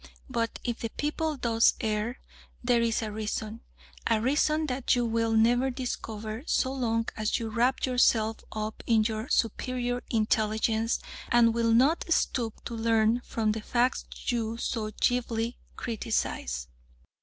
[0.31, 2.17] But if the people thus err,
[2.63, 3.61] there is a reason
[4.07, 9.03] a reason that you will never discover so long as you wrap yourself up in
[9.03, 10.97] your superior intelligence,
[11.31, 16.67] and will not stoop to learn from the facts you so glibly criticise.